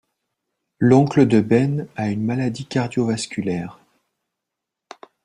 [0.79, 3.79] L'oncle de Ben a une maladie cardiovasculaire.